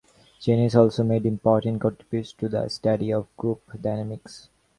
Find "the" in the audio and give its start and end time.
2.49-2.67